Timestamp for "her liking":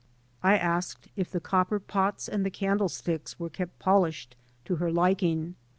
4.77-5.53